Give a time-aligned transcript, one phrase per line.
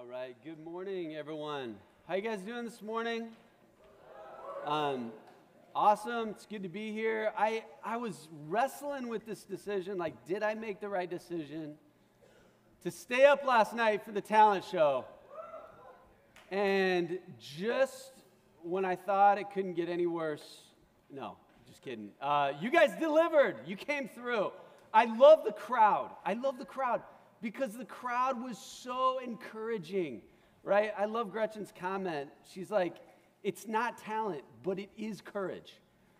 [0.00, 0.34] All right.
[0.42, 1.76] Good morning, everyone.
[2.08, 3.28] How you guys doing this morning?
[4.64, 5.12] Um,
[5.74, 6.30] awesome.
[6.30, 7.34] It's good to be here.
[7.36, 9.98] I I was wrestling with this decision.
[9.98, 11.74] Like, did I make the right decision
[12.82, 15.04] to stay up last night for the talent show?
[16.50, 18.12] And just
[18.62, 20.62] when I thought it couldn't get any worse,
[21.10, 21.36] no,
[21.68, 22.08] just kidding.
[22.22, 23.56] Uh, you guys delivered.
[23.66, 24.52] You came through.
[24.94, 26.10] I love the crowd.
[26.24, 27.02] I love the crowd
[27.42, 30.22] because the crowd was so encouraging,
[30.62, 30.92] right?
[30.96, 32.30] I love Gretchen's comment.
[32.52, 32.96] She's like,
[33.42, 35.72] it's not talent, but it is courage.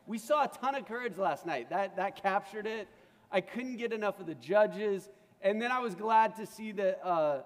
[0.06, 1.70] We saw a ton of courage last night.
[1.70, 2.88] That, that captured it.
[3.30, 5.08] I couldn't get enough of the judges.
[5.42, 7.42] And then I was glad to see that uh,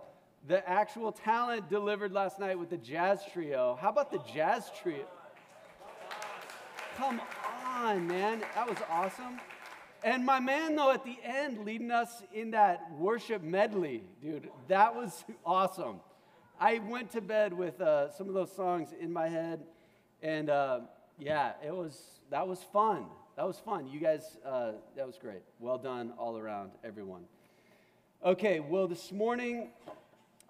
[0.47, 3.77] the actual talent delivered last night with the jazz trio.
[3.81, 5.05] How about the jazz trio?
[6.97, 7.21] Come
[7.75, 8.43] on, man.
[8.55, 9.41] That was awesome.
[10.05, 14.95] And my man, though, at the end, leading us in that worship medley, dude, that
[14.95, 16.01] was awesome.
[16.61, 19.61] I went to bed with uh, some of those songs in my head,
[20.23, 20.81] and uh,
[21.19, 21.99] yeah, it was
[22.31, 23.07] that was fun.
[23.37, 23.89] That was fun.
[23.89, 25.41] You guys, uh, that was great.
[25.59, 27.23] Well done all around, everyone.
[28.23, 29.71] Okay, well, this morning,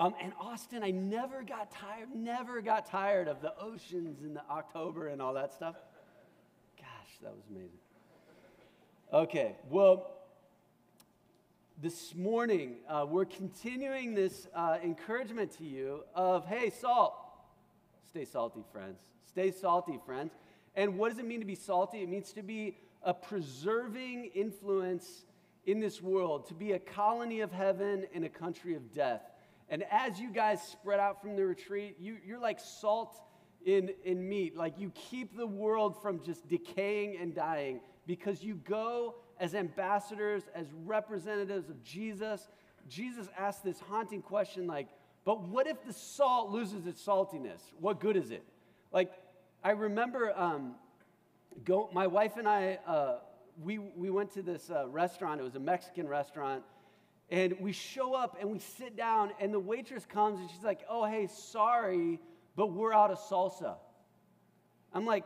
[0.00, 4.42] um, and Austin, I never got tired, never got tired of the oceans in the
[4.50, 5.76] October and all that stuff.
[6.76, 7.78] Gosh, that was amazing.
[9.14, 10.10] Okay, well,
[11.80, 17.14] this morning uh, we're continuing this uh, encouragement to you of, hey, salt.
[18.10, 18.98] Stay salty, friends.
[19.24, 20.32] Stay salty, friends.
[20.74, 22.02] And what does it mean to be salty?
[22.02, 25.26] It means to be a preserving influence
[25.64, 29.22] in this world, to be a colony of heaven in a country of death.
[29.68, 33.14] And as you guys spread out from the retreat, you, you're like salt
[33.64, 34.56] in, in meat.
[34.56, 40.44] Like you keep the world from just decaying and dying because you go as ambassadors,
[40.54, 42.48] as representatives of Jesus.
[42.88, 44.88] Jesus asked this haunting question like,
[45.24, 47.60] but what if the salt loses its saltiness?
[47.80, 48.44] What good is it?
[48.92, 49.10] Like,
[49.62, 50.74] I remember um,
[51.64, 53.18] go, my wife and I, uh,
[53.62, 55.40] we, we went to this uh, restaurant.
[55.40, 56.62] It was a Mexican restaurant.
[57.30, 60.80] And we show up and we sit down, and the waitress comes and she's like,
[60.90, 62.20] Oh, hey, sorry,
[62.54, 63.76] but we're out of salsa.
[64.92, 65.24] I'm like,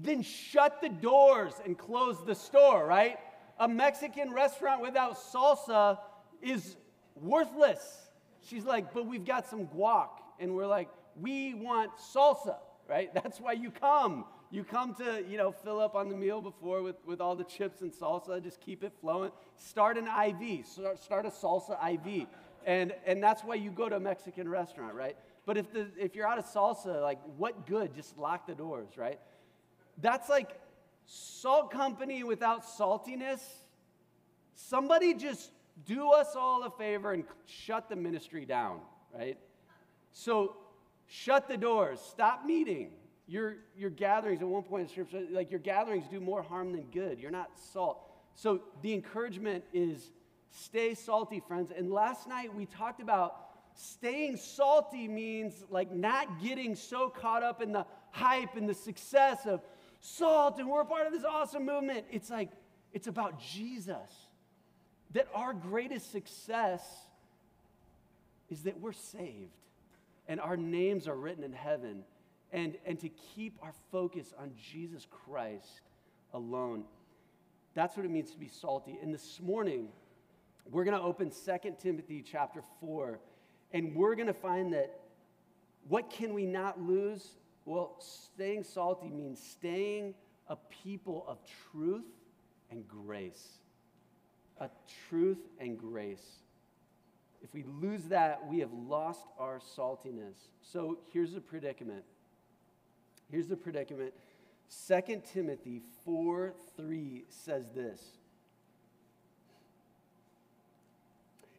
[0.00, 3.18] then shut the doors and close the store, right?
[3.58, 5.98] A Mexican restaurant without salsa
[6.40, 6.76] is
[7.16, 8.08] worthless.
[8.40, 10.08] She's like, but we've got some guac.
[10.38, 10.88] And we're like,
[11.20, 12.56] we want salsa,
[12.88, 13.12] right?
[13.14, 14.24] That's why you come.
[14.50, 17.44] You come to, you know, fill up on the meal before with, with all the
[17.44, 19.30] chips and salsa, just keep it flowing.
[19.56, 22.26] Start an IV, start, start a salsa IV.
[22.64, 25.16] And, and that's why you go to a Mexican restaurant, right?
[25.44, 27.94] But if, the, if you're out of salsa, like, what good?
[27.94, 29.18] Just lock the doors, right?
[30.00, 30.50] That's like
[31.06, 33.40] salt company without saltiness.
[34.54, 35.50] Somebody just
[35.86, 38.80] do us all a favor and shut the ministry down,
[39.16, 39.38] right?
[40.12, 40.56] So
[41.06, 42.90] shut the doors, stop meeting.
[43.26, 46.84] Your, your gatherings, at one point in scripture, like your gatherings do more harm than
[46.84, 47.18] good.
[47.18, 48.00] You're not salt.
[48.34, 50.12] So the encouragement is
[50.50, 51.70] stay salty, friends.
[51.76, 53.36] And last night we talked about
[53.74, 59.46] staying salty means like not getting so caught up in the hype and the success
[59.46, 59.60] of
[60.00, 62.06] salt and we're a part of this awesome movement.
[62.10, 62.50] It's like,
[62.92, 64.10] it's about Jesus.
[65.12, 66.82] That our greatest success
[68.50, 69.52] is that we're saved
[70.26, 72.04] and our names are written in heaven
[72.52, 75.80] and, and to keep our focus on Jesus Christ
[76.32, 76.84] alone.
[77.74, 78.98] That's what it means to be salty.
[79.02, 79.88] And this morning,
[80.70, 83.18] we're going to open 2 Timothy chapter 4,
[83.72, 85.00] and we're going to find that
[85.88, 87.36] what can we not lose
[87.68, 90.14] well, staying salty means staying
[90.48, 91.38] a people of
[91.70, 92.06] truth
[92.70, 93.58] and grace.
[94.58, 94.70] A
[95.08, 96.38] truth and grace.
[97.42, 100.36] If we lose that, we have lost our saltiness.
[100.62, 102.04] So here's the predicament.
[103.30, 104.14] Here's the predicament.
[104.86, 108.00] 2 Timothy 4 3 says this.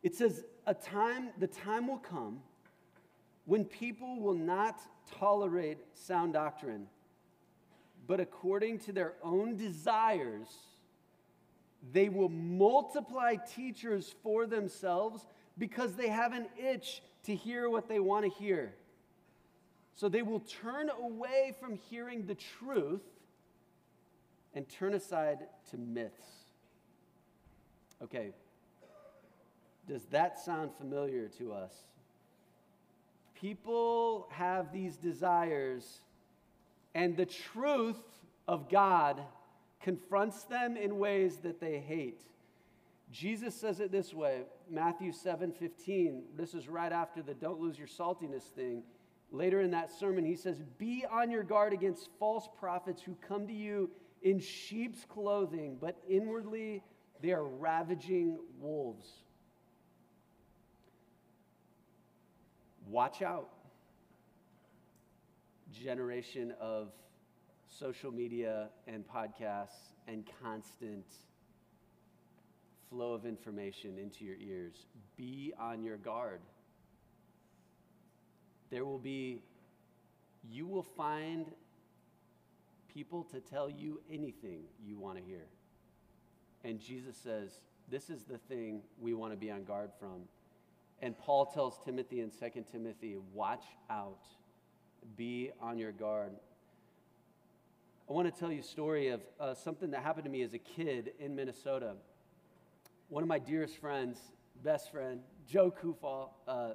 [0.01, 2.39] It says, A time, the time will come
[3.49, 4.79] when people will not
[5.17, 6.85] tolerate sound doctrine,
[8.05, 10.49] but according to their own desires,
[11.91, 15.25] they will multiply teachers for themselves
[15.57, 18.75] because they have an itch to hear what they want to hear.
[19.95, 23.01] So they will turn away from hearing the truth
[24.53, 25.39] and turn aside
[25.71, 26.27] to myths.
[28.03, 28.29] Okay,
[29.87, 31.73] does that sound familiar to us?
[33.39, 36.01] People have these desires,
[36.95, 38.01] and the truth
[38.47, 39.21] of God
[39.81, 42.21] confronts them in ways that they hate.
[43.11, 46.23] Jesus says it this way Matthew 7 15.
[46.37, 48.83] This is right after the don't lose your saltiness thing.
[49.31, 53.47] Later in that sermon, he says, Be on your guard against false prophets who come
[53.47, 53.89] to you
[54.23, 56.83] in sheep's clothing, but inwardly
[57.21, 59.07] they are ravaging wolves.
[62.89, 63.49] Watch out.
[65.71, 66.89] Generation of
[67.67, 71.05] social media and podcasts and constant
[72.89, 74.87] flow of information into your ears.
[75.17, 76.39] Be on your guard.
[78.71, 79.43] There will be,
[80.49, 81.45] you will find
[82.91, 85.45] people to tell you anything you want to hear.
[86.63, 87.59] And Jesus says,
[87.89, 90.21] this is the thing we want to be on guard from.
[91.01, 94.25] And Paul tells Timothy in 2 Timothy, watch out,
[95.15, 96.31] be on your guard.
[98.09, 100.53] I want to tell you a story of uh, something that happened to me as
[100.53, 101.93] a kid in Minnesota.
[103.07, 104.17] One of my dearest friends,
[104.63, 106.71] best friend, Joe Kufal, uh,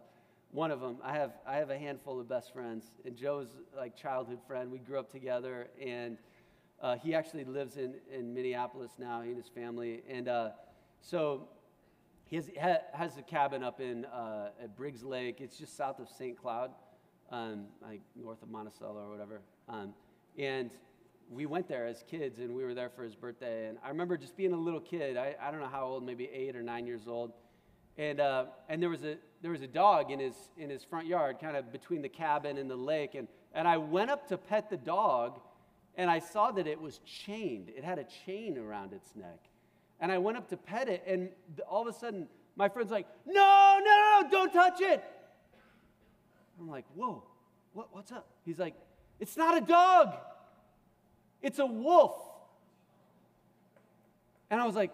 [0.53, 0.99] one of them.
[1.03, 4.71] I have, I have a handful of best friends, and Joe's like childhood friend.
[4.71, 6.17] We grew up together, and
[6.81, 10.03] uh, he actually lives in, in Minneapolis now, he and his family.
[10.09, 10.51] And uh,
[11.01, 11.49] so
[12.35, 15.41] he has, has a cabin up in uh, at Briggs Lake.
[15.41, 16.37] It's just south of St.
[16.37, 16.73] Cloud,
[17.31, 19.41] um, like north of Monticello or whatever.
[19.69, 19.95] Um,
[20.37, 20.73] and
[21.31, 23.69] we went there as kids, and we were there for his birthday.
[23.69, 25.17] And I remember just being a little kid.
[25.17, 27.33] I, I don't know how old, maybe eight or nine years old.
[27.97, 31.07] And, uh, and there, was a, there was a dog in his, in his front
[31.07, 33.15] yard, kind of between the cabin and the lake.
[33.15, 35.39] And, and I went up to pet the dog,
[35.97, 37.69] and I saw that it was chained.
[37.69, 39.39] It had a chain around its neck.
[40.01, 41.29] And I went up to pet it, and
[41.69, 45.03] all of a sudden, my friend's like, No, no, no, don't touch it.
[46.59, 47.23] I'm like, Whoa,
[47.73, 48.27] what, what's up?
[48.45, 48.75] He's like,
[49.21, 50.15] It's not a dog,
[51.43, 52.15] it's a wolf.
[54.51, 54.93] And I was like,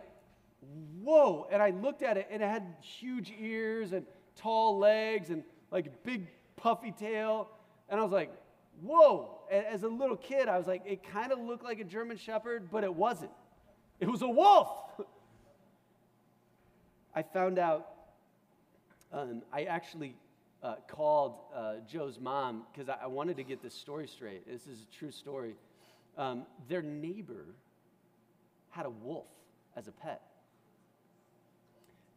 [1.03, 1.47] whoa.
[1.51, 4.07] And I looked at it, and it had huge ears and
[4.37, 7.49] tall legs and like big puffy tail.
[7.89, 8.33] And I was like,
[8.81, 9.39] whoa.
[9.51, 12.71] As a little kid, I was like, it kind of looked like a German Shepherd,
[12.71, 13.33] but it wasn't.
[14.01, 14.69] It was a wolf.
[17.15, 17.87] I found out,
[19.13, 20.17] um, I actually
[20.63, 24.47] uh, called uh, Joe's mom because I, I, wanted to get this story straight.
[24.47, 25.55] This is a true story.
[26.17, 27.47] Um, their neighbor
[28.71, 29.27] had a wolf
[29.77, 30.23] as a pet.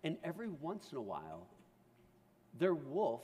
[0.03, 1.47] And every once in a while,
[2.59, 3.21] their wolf,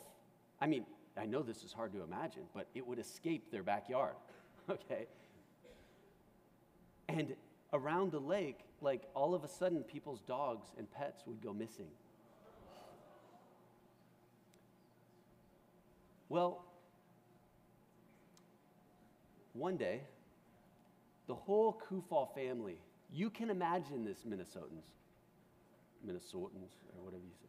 [0.59, 0.85] I mean,
[1.17, 4.15] I know this is hard to imagine, but it would escape their backyard,
[4.69, 5.07] okay?
[7.09, 7.35] And
[7.73, 11.87] around the lake, like all of a sudden, people's dogs and pets would go missing.
[16.29, 16.63] Well,
[19.53, 20.01] one day,
[21.27, 22.77] the whole Kufal family,
[23.11, 24.85] you can imagine this, Minnesotans,
[26.05, 27.47] Minnesotans, or whatever you say.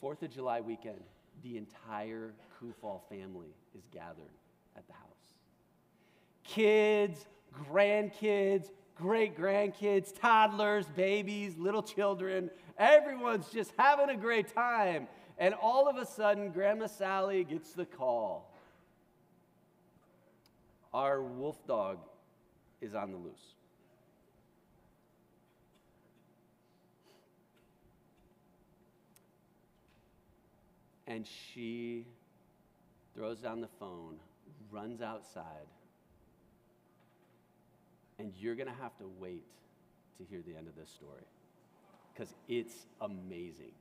[0.00, 1.02] Fourth of July weekend,
[1.42, 4.32] the entire Kufal family is gathered
[4.76, 5.02] at the house.
[6.44, 15.08] Kids, grandkids, great grandkids, toddlers, babies, little children, everyone's just having a great time.
[15.38, 18.52] And all of a sudden, Grandma Sally gets the call.
[20.92, 21.98] Our wolf dog
[22.80, 23.54] is on the loose.
[31.06, 32.06] And she
[33.14, 34.16] throws down the phone,
[34.70, 35.66] runs outside,
[38.22, 39.42] and you're going to have to wait
[40.16, 41.24] to hear the end of this story
[42.14, 43.72] because it's amazing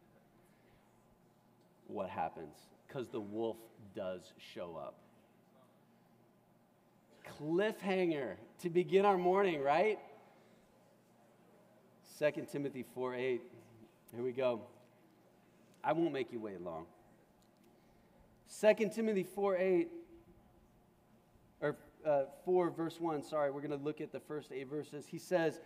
[1.85, 2.55] what happens
[2.87, 3.57] because the wolf
[3.95, 4.95] does show up.
[7.39, 9.99] Cliffhanger to begin our morning, right?
[12.17, 13.41] 2 Timothy 4 8.
[14.15, 14.61] Here we go.
[15.83, 16.87] I won't make you wait long.
[18.59, 20.00] 2 Timothy 4 8, or
[22.05, 25.05] uh, 4 verse 1, sorry, we're going to look at the first eight verses.
[25.07, 25.59] He says,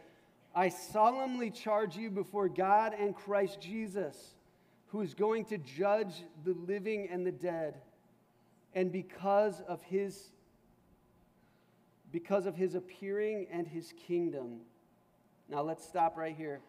[0.54, 4.36] I solemnly charge you before God and Christ Jesus,
[4.88, 7.76] who is going to judge the living and the dead.
[8.74, 10.32] And because of his
[12.16, 14.62] because of his appearing and his kingdom.
[15.50, 16.62] Now let's stop right here.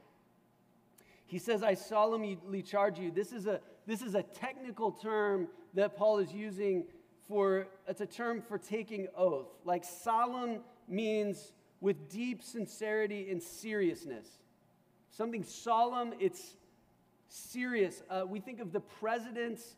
[1.24, 3.12] He says, I solemnly charge you.
[3.12, 6.86] This is a, this is a technical term that Paul is using
[7.28, 9.48] for, it's a term for taking oath.
[9.64, 14.26] Like solemn means with deep sincerity and seriousness.
[15.10, 16.56] Something solemn, it's
[17.28, 18.02] serious.
[18.10, 19.76] Uh, we think of the president's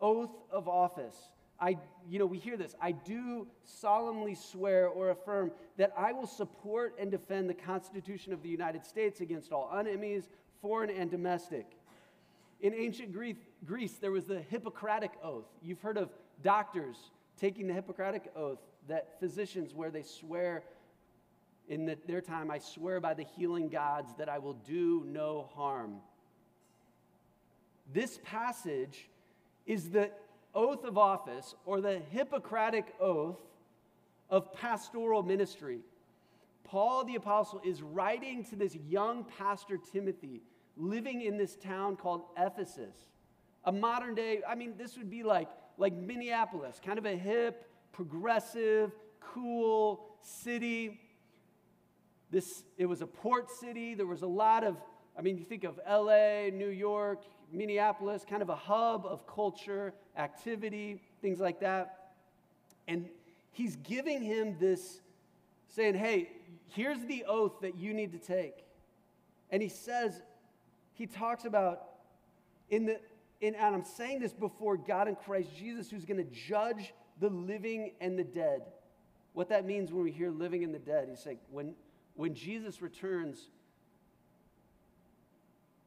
[0.00, 1.16] oath of office.
[1.60, 1.76] I,
[2.08, 2.76] you know, we hear this.
[2.80, 8.42] I do solemnly swear or affirm that I will support and defend the Constitution of
[8.42, 10.28] the United States against all enemies,
[10.62, 11.66] foreign and domestic.
[12.60, 15.46] In ancient Greece, there was the Hippocratic Oath.
[15.62, 16.10] You've heard of
[16.42, 16.96] doctors
[17.38, 20.64] taking the Hippocratic Oath, that physicians, where they swear
[21.68, 25.50] in the, their time, I swear by the healing gods that I will do no
[25.54, 25.96] harm.
[27.92, 29.08] This passage
[29.66, 30.10] is the
[30.54, 33.38] oath of office or the Hippocratic oath
[34.30, 35.80] of pastoral ministry.
[36.64, 40.42] Paul the Apostle is writing to this young pastor Timothy
[40.76, 42.94] living in this town called Ephesus.
[43.64, 45.48] A modern day, I mean, this would be like,
[45.78, 51.00] like Minneapolis, kind of a hip, progressive, cool city.
[52.30, 53.94] This, it was a port city.
[53.94, 54.76] There was a lot of,
[55.18, 59.94] I mean, you think of LA, New York, Minneapolis, kind of a hub of culture,
[60.16, 62.10] activity, things like that.
[62.86, 63.08] And
[63.52, 65.00] he's giving him this,
[65.68, 66.30] saying, hey,
[66.68, 68.64] here's the oath that you need to take.
[69.50, 70.20] And he says,
[70.94, 71.84] he talks about
[72.70, 73.00] in the,
[73.40, 77.28] in, and I'm saying this before God and Christ Jesus, who's going to judge the
[77.28, 78.62] living and the dead.
[79.32, 81.74] What that means when we hear living and the dead, he's like, when,
[82.14, 83.50] when Jesus returns,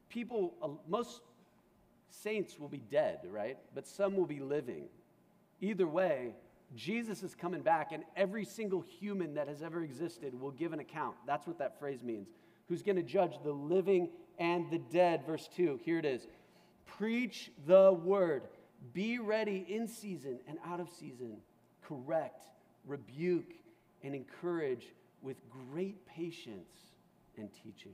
[0.10, 1.22] people, uh, most
[2.10, 3.58] saints will be dead, right?
[3.74, 4.86] But some will be living.
[5.60, 6.36] Either way,
[6.76, 10.80] Jesus is coming back, and every single human that has ever existed will give an
[10.80, 11.16] account.
[11.28, 12.30] That's what that phrase means.
[12.70, 15.26] Who's going to judge the living and the dead?
[15.26, 16.28] Verse 2, here it is.
[16.86, 18.44] Preach the word.
[18.94, 21.38] Be ready in season and out of season.
[21.84, 22.46] Correct,
[22.86, 23.54] rebuke,
[24.04, 24.88] and encourage
[25.22, 26.72] with great patience
[27.38, 27.94] and teaching.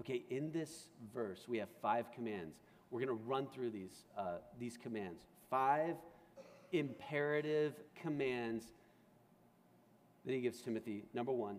[0.00, 2.56] Okay, in this verse, we have five commands.
[2.90, 5.22] We're going to run through these, uh, these commands.
[5.50, 5.96] Five
[6.72, 8.64] imperative commands
[10.24, 11.04] that he gives Timothy.
[11.14, 11.56] Number one,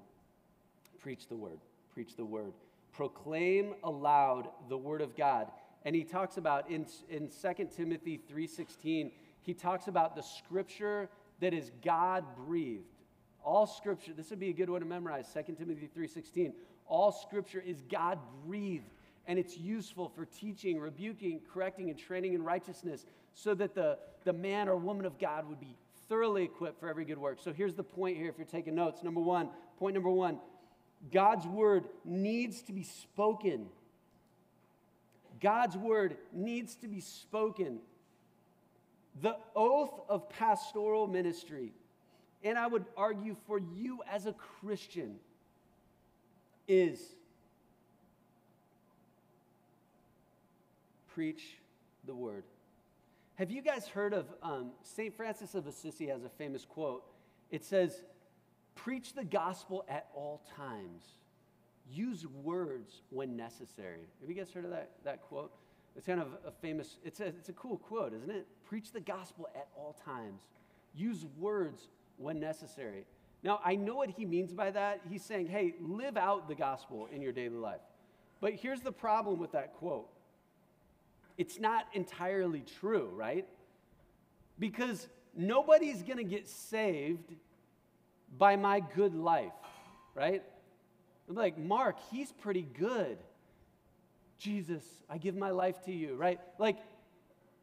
[1.00, 1.60] preach the word.
[1.94, 2.54] Preach the word.
[2.94, 5.48] Proclaim aloud the word of God.
[5.84, 9.12] And he talks about in, in 2 Timothy 3.16,
[9.42, 11.10] he talks about the scripture
[11.40, 12.86] that is God breathed.
[13.44, 16.54] All scripture, this would be a good one to memorize, 2 Timothy 3.16.
[16.86, 18.86] All scripture is God breathed
[19.28, 24.34] and it's useful for teaching, rebuking, correcting, and training in righteousness so that the, the
[24.34, 25.76] man or woman of God would be
[26.10, 27.40] thoroughly equipped for every good work.
[27.42, 29.04] So here's the point here if you're taking notes.
[29.04, 30.40] Number one, point number one
[31.12, 33.68] God's word needs to be spoken.
[35.42, 37.80] God's word needs to be spoken.
[39.22, 41.74] The oath of pastoral ministry,
[42.44, 45.16] and I would argue for you as a Christian,
[46.68, 47.00] is
[51.14, 51.58] preach
[52.06, 52.44] the word.
[53.36, 55.16] Have you guys heard of um, St.
[55.16, 57.04] Francis of Assisi has a famous quote.
[57.50, 58.04] It says,
[58.76, 61.04] Preach the gospel at all times.
[61.90, 64.08] Use words when necessary.
[64.22, 65.52] Have you guys heard of that, that quote?
[65.96, 68.48] It's kind of a famous, it's a, it's a cool quote, isn't it?
[68.68, 70.44] Preach the gospel at all times.
[70.96, 73.06] Use words when necessary.
[73.44, 75.02] Now, I know what he means by that.
[75.10, 77.82] He's saying, hey, live out the gospel in your daily life.
[78.40, 80.10] But here's the problem with that quote
[81.38, 83.48] it's not entirely true, right?
[84.60, 87.34] Because nobody's going to get saved
[88.38, 89.52] by my good life,
[90.14, 90.44] right?
[91.34, 93.18] Like, Mark, he's pretty good.
[94.38, 96.40] Jesus, I give my life to you, right?
[96.58, 96.78] Like,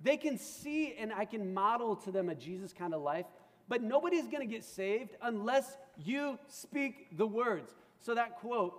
[0.01, 3.27] they can see and I can model to them a Jesus kind of life,
[3.69, 7.75] but nobody's going to get saved unless you speak the words.
[8.01, 8.75] So, that quote,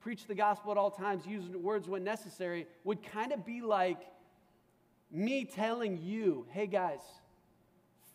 [0.00, 4.00] preach the gospel at all times, use words when necessary, would kind of be like
[5.10, 7.00] me telling you, hey guys,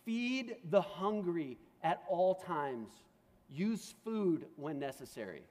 [0.05, 2.89] feed the hungry at all times,
[3.49, 5.43] use food when necessary.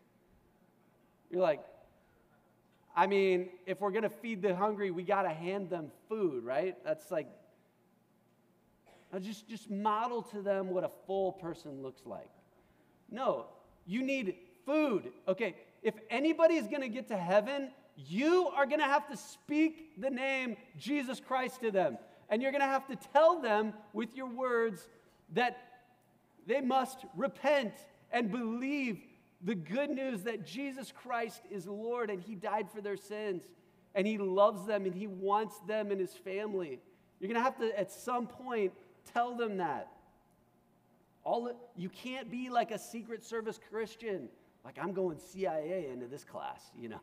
[1.31, 1.61] You're like,
[2.97, 6.45] I mean, if we're going to feed the hungry, we got to hand them food,
[6.45, 6.77] right?
[6.85, 7.29] That's like,
[9.21, 12.31] just, just model to them what a full person looks like.
[13.11, 13.47] No,
[13.87, 14.35] you need
[14.67, 15.13] food.
[15.27, 20.01] Okay, if anybody's going to get to heaven, you are going to have to speak
[20.01, 21.99] the name Jesus Christ to them.
[22.29, 24.89] And you're going to have to tell them with your words
[25.35, 25.57] that
[26.47, 27.73] they must repent
[28.13, 29.01] and believe
[29.43, 33.45] the good news that Jesus Christ is Lord and He died for their sins
[33.95, 36.81] and He loves them and He wants them in His family.
[37.21, 38.73] You're going to have to, at some point,
[39.13, 39.89] tell them that.
[41.25, 44.29] All, you can't be like a Secret Service Christian
[44.65, 47.01] like, I'm going CIA into this class, you know.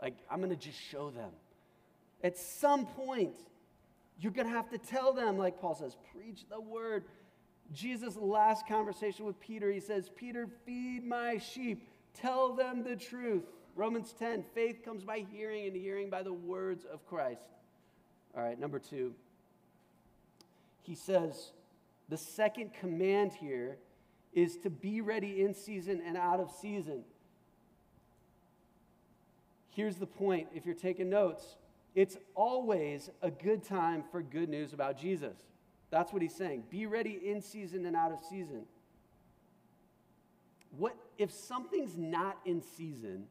[0.00, 1.30] Like, I'm going to just show them.
[2.22, 3.34] At some point,
[4.20, 7.04] You're going to have to tell them, like Paul says, preach the word.
[7.72, 13.44] Jesus' last conversation with Peter, he says, Peter, feed my sheep, tell them the truth.
[13.76, 17.42] Romans 10, faith comes by hearing, and hearing by the words of Christ.
[18.36, 19.14] All right, number two.
[20.82, 21.52] He says,
[22.08, 23.76] the second command here
[24.32, 27.02] is to be ready in season and out of season.
[29.68, 31.56] Here's the point if you're taking notes
[31.94, 35.36] it's always a good time for good news about Jesus.
[35.90, 36.64] That's what he's saying.
[36.70, 38.62] Be ready in season and out of season.
[40.76, 43.24] What if something's not in season?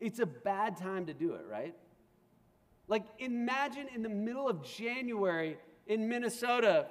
[0.00, 1.74] It's a bad time to do it, right?
[2.88, 6.86] Like imagine in the middle of January in Minnesota,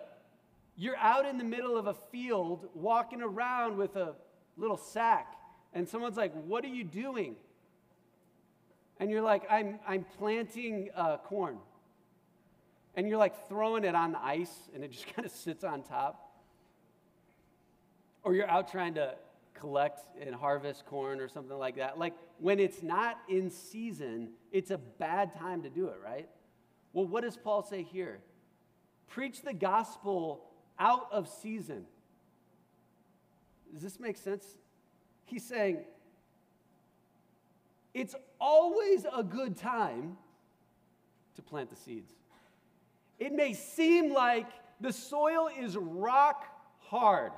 [0.78, 4.16] you're out in the middle of a field walking around with a
[4.58, 5.36] little sack,
[5.74, 7.36] and someone's like, What are you doing?
[9.00, 11.58] And you're like, I'm, I'm planting uh, corn.
[12.96, 15.84] And you're like throwing it on the ice, and it just kind of sits on
[15.84, 16.28] top.
[18.24, 19.16] Or you're out trying to
[19.54, 21.98] collect and harvest corn or something like that.
[21.98, 26.28] Like when it's not in season, it's a bad time to do it, right?
[26.94, 28.20] Well, what does Paul say here?
[29.08, 30.44] Preach the gospel
[30.80, 31.86] out of season.
[33.72, 34.46] Does this make sense?
[35.26, 35.80] He's saying
[37.94, 40.18] it's always a good time
[41.36, 42.12] to plant the seeds.
[43.22, 44.48] It may seem like
[44.80, 46.44] the soil is rock
[46.80, 47.32] hard.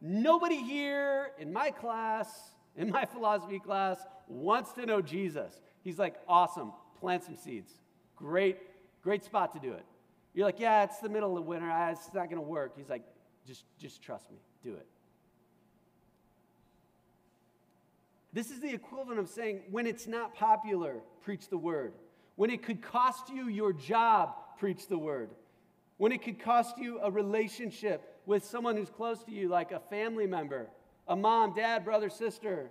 [0.00, 2.28] Nobody here in my class,
[2.76, 5.60] in my philosophy class, wants to know Jesus.
[5.82, 7.72] He's like, awesome, plant some seeds.
[8.14, 8.58] Great,
[9.02, 9.84] great spot to do it.
[10.34, 11.68] You're like, yeah, it's the middle of winter.
[11.68, 12.74] Ah, it's not going to work.
[12.76, 13.02] He's like,
[13.44, 14.38] just, just trust me.
[14.62, 14.86] Do it.
[18.32, 21.92] This is the equivalent of saying, when it's not popular, preach the word.
[22.36, 25.28] When it could cost you your job, preach the word.
[25.96, 29.80] When it could cost you a relationship with someone who's close to you, like a
[29.80, 30.68] family member,
[31.08, 32.70] a mom, dad, brother, sister,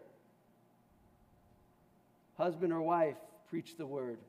[2.38, 3.18] husband or wife,
[3.50, 4.20] preach the word.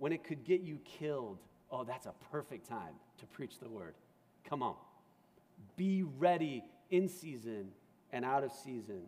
[0.00, 1.38] When it could get you killed,
[1.70, 3.94] oh, that's a perfect time to preach the word.
[4.44, 4.74] Come on.
[5.76, 7.68] Be ready in season
[8.12, 9.02] and out of season.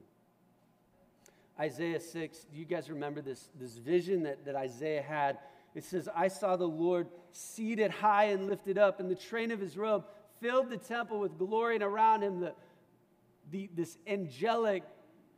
[1.59, 5.38] Isaiah 6, do you guys remember this, this vision that, that Isaiah had?
[5.74, 9.61] It says, I saw the Lord seated high and lifted up, and the train of
[9.61, 10.04] his robe
[10.40, 12.54] filled the temple with glory, and around him, the,
[13.50, 14.82] the, this angelic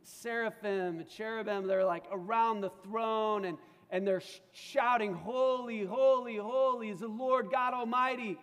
[0.03, 3.57] seraphim, cherubim, they're like around the throne, and,
[3.89, 8.37] and they're shouting, Holy, holy, holy is the Lord God Almighty.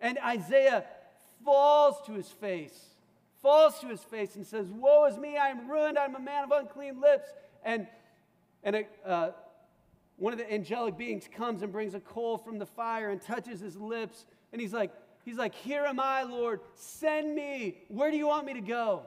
[0.00, 0.84] And Isaiah
[1.44, 2.90] falls to his face
[3.42, 6.44] falls to his face and says, Woe is me, I am ruined, I'm a man
[6.44, 7.28] of unclean lips.
[7.64, 7.86] And,
[8.62, 9.30] and a, uh,
[10.20, 13.58] one of the angelic beings comes and brings a coal from the fire and touches
[13.58, 14.26] his lips.
[14.52, 14.92] And he's like,
[15.24, 17.78] he's like, Here am I, Lord, send me.
[17.88, 19.06] Where do you want me to go?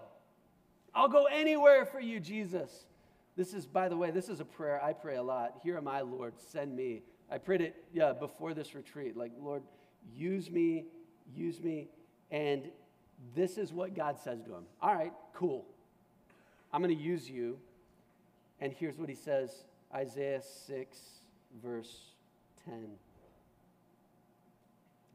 [0.93, 2.87] I'll go anywhere for you, Jesus.
[3.35, 5.59] This is, by the way, this is a prayer I pray a lot.
[5.63, 7.03] Here am I, Lord, send me.
[7.31, 9.15] I prayed it yeah, before this retreat.
[9.15, 9.63] Like, Lord,
[10.15, 10.85] use me,
[11.35, 11.89] use me.
[12.31, 12.63] And
[13.35, 14.63] this is what God says to him.
[14.81, 15.65] All right, cool.
[16.71, 17.57] I'm going to use you.
[18.59, 20.97] And here's what he says Isaiah 6,
[21.61, 22.13] verse
[22.65, 22.87] 10.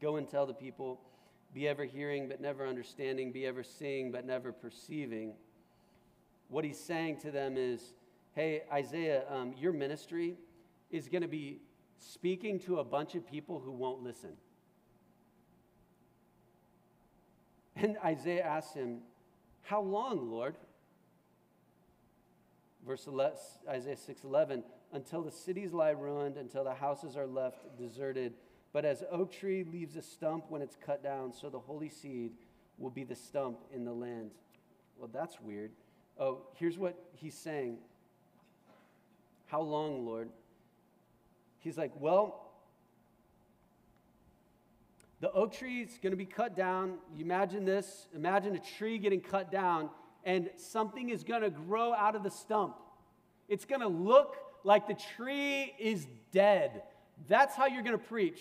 [0.01, 1.01] Go and tell the people,
[1.53, 5.33] be ever hearing but never understanding, be ever seeing but never perceiving.
[6.47, 7.93] What he's saying to them is,
[8.35, 10.35] hey, Isaiah, um, your ministry
[10.91, 11.59] is going to be
[11.99, 14.31] speaking to a bunch of people who won't listen.
[17.75, 18.99] And Isaiah asks him,
[19.63, 20.55] How long, Lord?
[22.85, 23.37] Verse 11,
[23.67, 24.63] Isaiah 6:11,
[24.93, 28.33] until the cities lie ruined, until the houses are left deserted.
[28.71, 32.33] But as oak tree leaves a stump when it's cut down, so the holy seed
[32.77, 34.31] will be the stump in the land.
[34.97, 35.71] Well, that's weird.
[36.19, 37.77] Oh, here's what he's saying.
[39.47, 40.29] How long, Lord?
[41.59, 42.49] He's like, Well,
[45.21, 46.97] the oak tree is going to be cut down.
[47.13, 48.07] You imagine this.
[48.15, 49.89] Imagine a tree getting cut down,
[50.29, 52.75] and something is going to grow out of the stump.
[53.47, 56.83] It's going to look like the tree is dead.
[57.27, 58.39] That's how you're going to preach.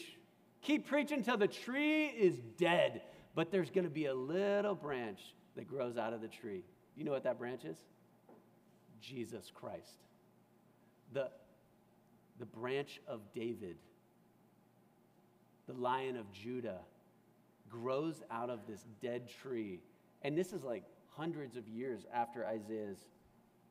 [0.61, 3.01] Keep preaching until the tree is dead,
[3.35, 5.21] but there's going to be a little branch
[5.57, 6.63] that grows out of the tree.
[6.95, 7.79] You know what that branch is?
[9.01, 10.03] Jesus Christ.
[11.15, 11.31] The,
[12.39, 13.77] the branch of David
[15.69, 16.81] the lion of Judah,
[17.71, 19.81] grows out of this dead tree.
[20.23, 20.83] And this is like
[21.19, 23.05] hundreds of years after Isaiah's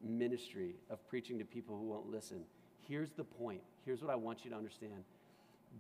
[0.05, 2.41] ministry of preaching to people who won't listen.
[2.87, 3.61] Here's the point.
[3.85, 5.03] Here's what I want you to understand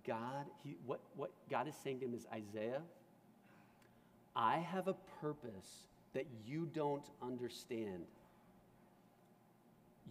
[0.05, 2.81] God, he, what, what God is saying to him is Isaiah,
[4.35, 8.05] I have a purpose that you don't understand.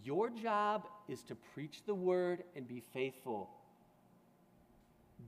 [0.05, 3.51] Your job is to preach the word and be faithful.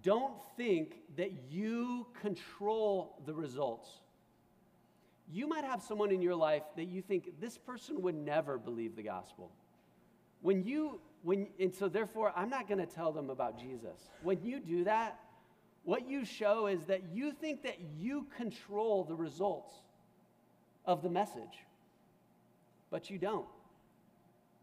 [0.02, 3.88] Don't think that you control the results.
[5.30, 8.96] You might have someone in your life that you think this person would never believe
[8.96, 9.50] the gospel.
[10.40, 14.10] When you, when, and so therefore, I'm not going to tell them about Jesus.
[14.22, 15.18] When you do that,
[15.84, 19.74] what you show is that you think that you control the results
[20.84, 21.64] of the message,
[22.90, 23.46] but you don't.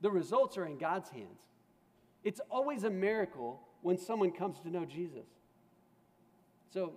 [0.01, 1.41] The results are in God's hands.
[2.23, 5.28] It's always a miracle when someone comes to know Jesus.
[6.73, 6.93] So,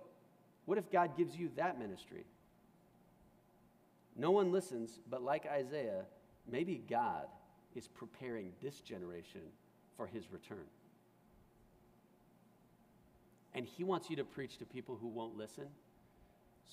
[0.65, 2.25] what if God gives you that ministry?
[4.15, 6.05] No one listens, but like Isaiah,
[6.49, 7.27] maybe God
[7.75, 9.41] is preparing this generation
[9.95, 10.65] for his return.
[13.53, 15.65] And he wants you to preach to people who won't listen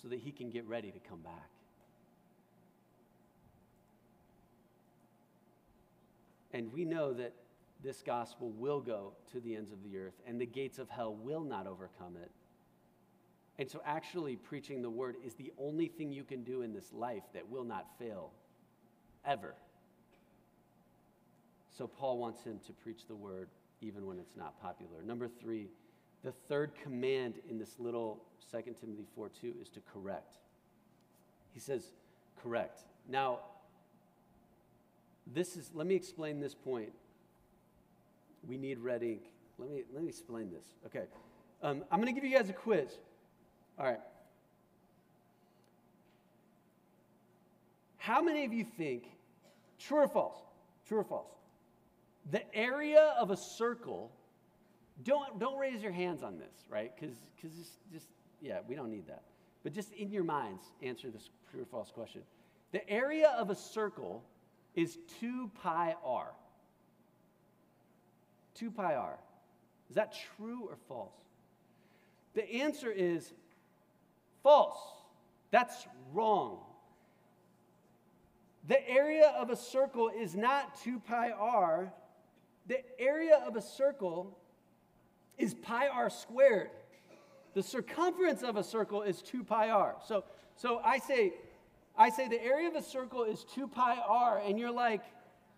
[0.01, 1.51] so that he can get ready to come back.
[6.53, 7.33] And we know that
[7.83, 11.15] this gospel will go to the ends of the earth, and the gates of hell
[11.15, 12.31] will not overcome it.
[13.59, 16.93] And so, actually, preaching the word is the only thing you can do in this
[16.93, 18.31] life that will not fail,
[19.25, 19.55] ever.
[21.77, 23.49] So, Paul wants him to preach the word
[23.81, 25.03] even when it's not popular.
[25.05, 25.69] Number three,
[26.23, 30.35] the third command in this little 2 Timothy 4 2 is to correct.
[31.55, 31.93] He says,
[32.43, 32.83] correct.
[33.09, 33.39] Now,
[35.33, 36.91] this is, let me explain this point.
[38.47, 39.23] We need red ink.
[39.59, 40.65] Let me, let me explain this.
[40.87, 41.07] Okay.
[41.63, 42.91] Um, I'm going to give you guys a quiz.
[43.79, 44.01] All right.
[47.99, 49.05] How many of you think,
[49.79, 50.37] true or false?
[50.87, 51.31] True or false?
[52.31, 54.13] The area of a circle,
[55.05, 56.93] don't, don't raise your hands on this, right?
[56.95, 58.07] Because just, just,
[58.41, 59.23] yeah, we don't need that.
[59.63, 62.23] But just in your minds, answer this true or false question.
[62.73, 64.23] The area of a circle
[64.77, 66.29] is 2 pi r.
[68.55, 69.19] 2 pi r.
[69.89, 71.15] Is that true or false?
[72.35, 73.33] The answer is
[74.47, 74.79] false.
[75.51, 76.59] That's wrong.
[78.69, 81.93] The area of a circle is not 2 pi r.
[82.69, 84.39] The area of a circle
[85.37, 86.71] is pi r squared.
[87.55, 89.97] The circumference of a circle is 2 pi r.
[90.07, 90.23] So,
[90.55, 91.33] so I say
[91.99, 95.03] I say the area of a circle is 2 pi r, and you're like,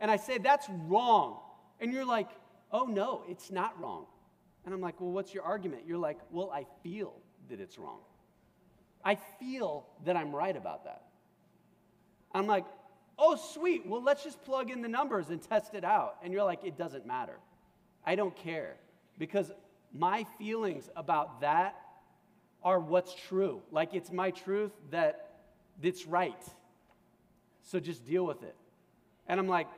[0.00, 1.40] and I say that's wrong.
[1.78, 2.30] And you're like,
[2.72, 4.06] oh no, it's not wrong.
[4.64, 5.82] And I'm like, well, what's your argument?
[5.86, 7.12] You're like, well, I feel
[7.50, 8.00] that it's wrong.
[9.08, 11.00] I feel that I'm right about that.
[12.34, 12.66] I'm like,
[13.18, 13.86] oh, sweet.
[13.86, 16.16] Well, let's just plug in the numbers and test it out.
[16.22, 17.38] And you're like, it doesn't matter.
[18.04, 18.76] I don't care
[19.18, 19.50] because
[19.94, 21.74] my feelings about that
[22.62, 23.62] are what's true.
[23.72, 25.30] Like, it's my truth that
[25.82, 26.44] that's right.
[27.62, 28.56] So just deal with it.
[29.26, 29.68] And I'm like,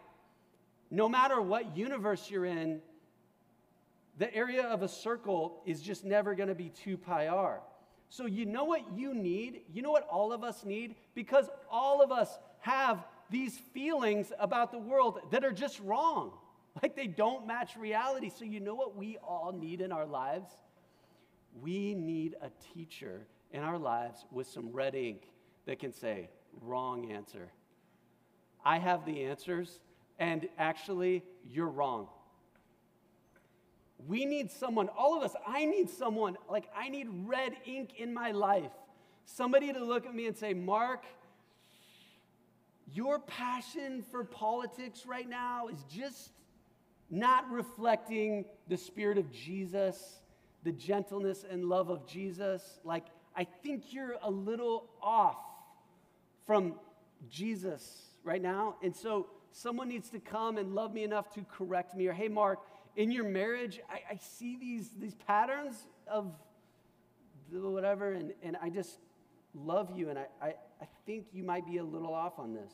[0.90, 2.80] no matter what universe you're in,
[4.18, 7.60] the area of a circle is just never going to be 2 pi r.
[8.10, 9.62] So, you know what you need?
[9.72, 10.96] You know what all of us need?
[11.14, 16.32] Because all of us have these feelings about the world that are just wrong.
[16.84, 18.30] Like they don't match reality.
[18.30, 20.48] So, you know what we all need in our lives?
[21.60, 25.24] We need a teacher in our lives with some red ink
[25.66, 26.28] that can say,
[26.62, 27.50] wrong answer.
[28.64, 29.80] I have the answers,
[30.20, 32.06] and actually, you're wrong.
[34.06, 38.14] We need someone, all of us, I need someone, like I need red ink in
[38.14, 38.72] my life.
[39.24, 41.04] Somebody to look at me and say, Mark,
[42.92, 46.30] your passion for politics right now is just
[47.10, 50.20] not reflecting the spirit of Jesus,
[50.64, 52.80] the gentleness and love of Jesus.
[52.84, 55.38] Like, I think you're a little off
[56.46, 56.74] from
[57.28, 58.76] Jesus right now.
[58.82, 62.08] And so someone needs to come and love me enough to correct me.
[62.08, 62.60] Or, hey, Mark,
[62.96, 66.32] in your marriage, I, I see these, these patterns of
[67.50, 68.98] whatever, and, and I just
[69.54, 70.48] love you, and I, I,
[70.80, 72.72] I think you might be a little off on this.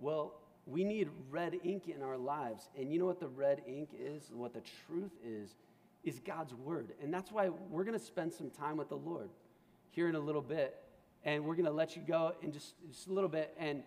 [0.00, 0.34] Well,
[0.66, 2.68] we need red ink in our lives.
[2.78, 4.30] And you know what the red ink is?
[4.32, 5.54] What the truth is,
[6.04, 6.92] is God's word.
[7.02, 9.28] And that's why we're going to spend some time with the Lord
[9.90, 10.76] here in a little bit.
[11.24, 13.54] And we're going to let you go in just, just a little bit.
[13.58, 13.82] And,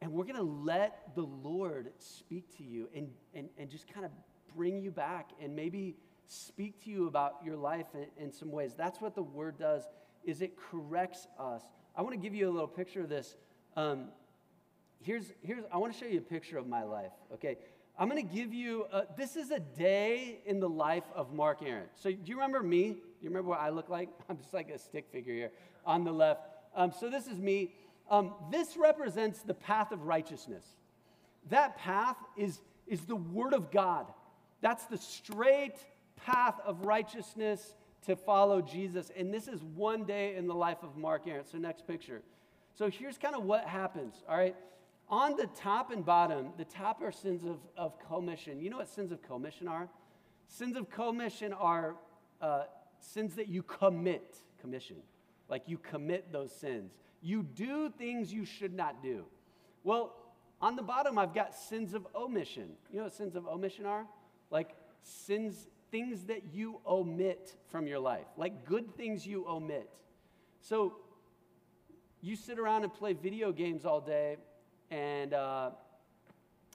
[0.00, 4.06] and we're going to let the Lord speak to you and, and, and just kind
[4.06, 4.12] of
[4.56, 8.74] bring you back and maybe speak to you about your life in, in some ways.
[8.76, 9.82] That's what the word does
[10.24, 11.62] is it corrects us.
[11.96, 13.36] I want to give you a little picture of this.
[13.76, 14.08] Um,
[15.00, 17.56] here's, here's, I want to show you a picture of my life, okay?
[17.98, 21.62] I'm going to give you, a, this is a day in the life of Mark
[21.62, 21.88] Arant.
[21.96, 22.90] So, do you remember me?
[22.90, 24.10] Do you remember what I look like?
[24.28, 25.50] I'm just like a stick figure here
[25.84, 26.42] on the left.
[26.76, 27.72] Um, so, this is me.
[28.10, 30.64] Um, this represents the path of righteousness.
[31.50, 34.06] That path is, is the Word of God.
[34.60, 35.76] That's the straight
[36.16, 37.74] path of righteousness
[38.06, 39.10] to follow Jesus.
[39.16, 41.50] And this is one day in the life of Mark Arant.
[41.50, 42.22] So, next picture.
[42.74, 44.56] So, here's kind of what happens, all right?
[45.10, 48.60] On the top and bottom, the top are sins of, of commission.
[48.60, 49.88] You know what sins of commission are?
[50.48, 51.96] Sins of commission are
[52.42, 52.64] uh,
[53.00, 54.96] sins that you commit, commission.
[55.48, 56.92] Like you commit those sins.
[57.22, 59.24] You do things you should not do.
[59.84, 60.14] Well,
[60.60, 62.70] on the bottom, I've got sins of omission.
[62.90, 64.06] You know what sins of omission are?
[64.50, 69.88] Like sins, things that you omit from your life, like good things you omit.
[70.60, 70.96] So
[72.20, 74.36] you sit around and play video games all day
[74.90, 75.70] and uh,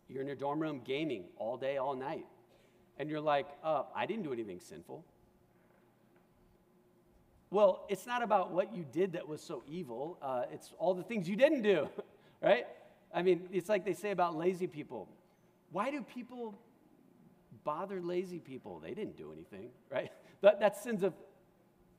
[0.07, 2.25] you're in your dorm room gaming all day, all night,
[2.97, 5.03] and you're like, uh, I didn't do anything sinful.
[7.53, 11.03] Well, it's not about what you did that was so evil, uh, it's all the
[11.03, 11.87] things you didn't do,
[12.41, 12.65] right?
[13.13, 15.07] I mean, it's like they say about lazy people.
[15.71, 16.55] Why do people
[17.63, 18.79] bother lazy people?
[18.79, 20.11] They didn't do anything, right?
[20.41, 21.13] That, that's sins of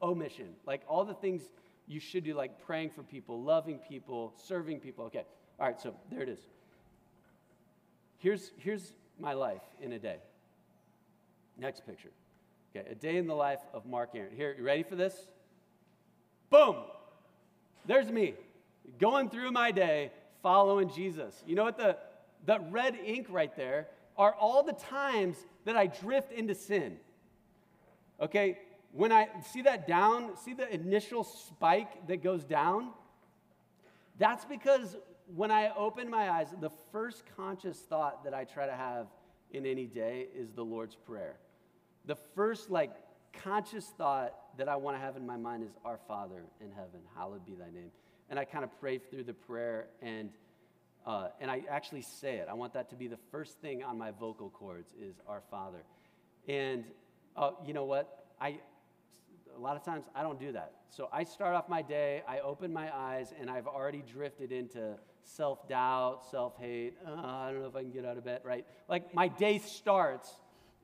[0.03, 0.57] omission.
[0.67, 1.43] Like all the things
[1.87, 5.05] you should do, like praying for people, loving people, serving people.
[5.05, 5.23] Okay,
[5.61, 6.41] all right, so there it is.
[8.19, 10.17] Here's, here's my life in a day.
[11.57, 12.11] Next picture.
[12.75, 14.35] Okay, a day in the life of Mark Arant.
[14.35, 15.29] Here, you ready for this?
[16.55, 16.77] Boom!
[17.85, 18.35] There's me
[19.01, 21.43] going through my day following Jesus.
[21.45, 21.97] You know what the,
[22.47, 26.99] the red ink right there are all the times that I drift into sin.
[28.21, 28.59] Okay,
[28.93, 32.91] when I see that down, see the initial spike that goes down?
[34.21, 34.97] That's because
[35.35, 39.09] when I open my eyes, the first conscious thought that I try to have
[39.51, 41.35] in any day is the Lord's Prayer.
[42.07, 42.93] The first, like,
[43.43, 47.01] conscious thought that I want to have in my mind is, Our Father in heaven,
[47.17, 47.91] hallowed be thy name.
[48.31, 50.31] And I kind of pray through the prayer and
[51.07, 52.49] uh, and I actually say it.
[52.51, 55.85] I want that to be the first thing on my vocal cords is Our Father.
[56.49, 56.85] And
[57.37, 58.25] uh, you know what?
[58.41, 58.59] I
[59.55, 60.73] a lot of times I don't do that.
[60.89, 64.95] So I start off my day, I open my eyes, and I've already drifted into
[65.25, 66.95] self doubt, self hate.
[67.07, 68.65] Uh, I don't know if I can get out of bed, right?
[68.89, 70.31] Like my day starts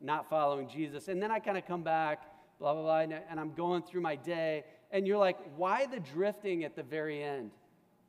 [0.00, 1.08] not following Jesus.
[1.08, 2.22] And then I kind of come back,
[2.60, 4.64] blah, blah, blah, and I'm going through my day.
[4.92, 7.50] And you're like, why the drifting at the very end?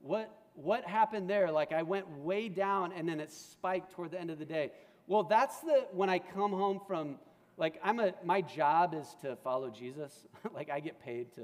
[0.01, 1.51] What, what happened there?
[1.51, 4.71] Like I went way down and then it spiked toward the end of the day.
[5.07, 7.15] Well, that's the when I come home from
[7.57, 10.27] like I'm a my job is to follow Jesus.
[10.53, 11.41] like I get paid to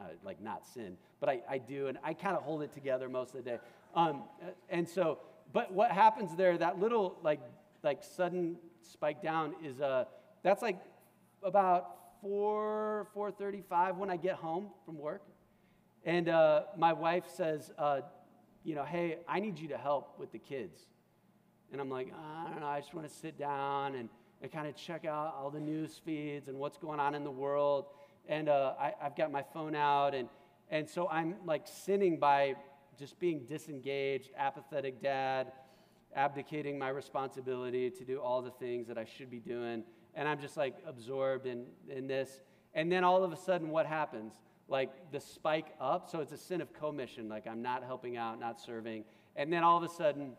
[0.00, 3.08] uh, like not sin, but I, I do, and I kind of hold it together
[3.08, 3.58] most of the day.
[3.94, 4.22] Um,
[4.70, 5.18] and so,
[5.52, 6.56] but what happens there?
[6.56, 7.40] That little like
[7.82, 10.04] like sudden spike down is uh
[10.42, 10.78] that's like
[11.42, 15.22] about four four thirty five when I get home from work,
[16.04, 18.00] and uh, my wife says, uh,
[18.64, 20.80] you know, hey, I need you to help with the kids,
[21.72, 24.08] and I'm like, I don't know, I just want to sit down and,
[24.42, 27.30] and kind of check out all the news feeds and what's going on in the
[27.30, 27.86] world,
[28.28, 30.28] and uh, I, I've got my phone out and
[30.70, 32.54] and so I'm like sinning by
[32.96, 35.50] just being disengaged, apathetic dad,
[36.14, 39.82] abdicating my responsibility to do all the things that I should be doing.
[40.20, 42.40] And I'm just like absorbed in, in this.
[42.74, 44.34] And then all of a sudden, what happens?
[44.68, 46.08] Like the spike up.
[46.08, 47.28] So it's a sin of commission.
[47.28, 49.04] Like I'm not helping out, not serving.
[49.34, 50.34] And then all of a sudden,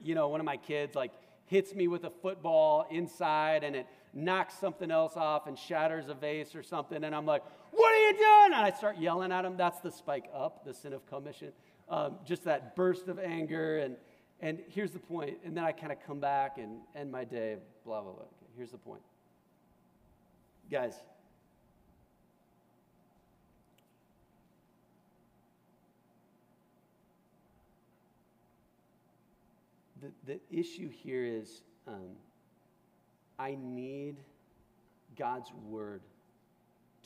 [0.00, 1.12] you know, one of my kids like
[1.44, 6.14] hits me with a football inside and it knocks something else off and shatters a
[6.14, 7.04] vase or something.
[7.04, 8.52] And I'm like, what are you doing?
[8.54, 9.58] And I start yelling at him.
[9.58, 11.52] That's the spike up, the sin of commission
[11.92, 13.78] um, just that burst of anger.
[13.78, 13.96] And,
[14.40, 15.38] and here's the point.
[15.44, 18.24] And then I kind of come back and end my day, blah, blah, blah.
[18.56, 19.02] Here's the point.
[20.70, 20.94] Guys,
[30.00, 32.16] the, the issue here is um,
[33.38, 34.16] I need
[35.18, 36.02] God's word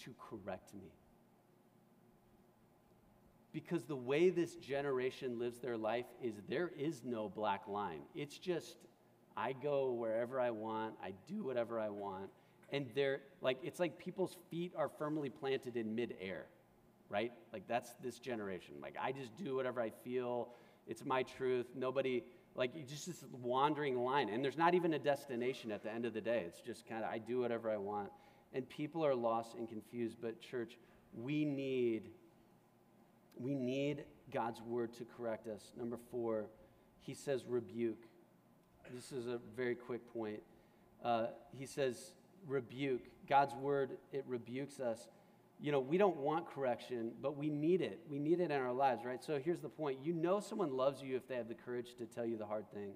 [0.04, 0.90] to correct me
[3.52, 8.00] because the way this generation lives their life is there is no black line.
[8.14, 8.76] It's just
[9.37, 12.31] I go wherever I want, I do whatever I want.
[12.70, 16.46] And they're like, it's like people's feet are firmly planted in midair,
[17.09, 17.33] right?
[17.53, 18.75] Like, that's this generation.
[18.83, 20.49] Like, I just do whatever I feel.
[20.88, 21.66] It's my truth.
[21.77, 22.25] Nobody,
[22.57, 24.31] like, just this wandering line.
[24.31, 26.44] And there's not even a destination at the end of the day.
[26.46, 28.11] It's just kind of, I do whatever I want.
[28.53, 30.16] And people are lost and confused.
[30.20, 30.77] But, church,
[31.14, 32.11] we need
[33.37, 35.72] we need God's word to correct us.
[35.77, 36.46] Number four,
[37.01, 38.03] he says rebuke.
[38.94, 40.40] This is a very quick point.
[41.05, 42.12] Uh, he says,
[42.46, 43.03] rebuke.
[43.29, 45.09] God's word, it rebukes us.
[45.61, 48.01] You know, we don't want correction, but we need it.
[48.11, 49.22] We need it in our lives, right?
[49.25, 52.05] So here's the point you know someone loves you if they have the courage to
[52.05, 52.92] tell you the hard thing.